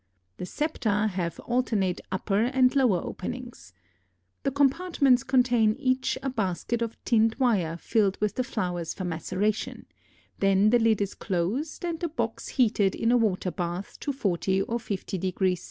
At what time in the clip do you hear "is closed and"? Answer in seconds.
11.03-11.99